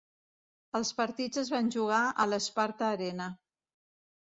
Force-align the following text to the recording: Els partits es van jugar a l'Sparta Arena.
Els 0.79 0.89
partits 1.01 1.41
es 1.43 1.51
van 1.57 1.69
jugar 1.77 2.01
a 2.09 2.27
l'Sparta 2.33 2.91
Arena. 2.99 3.31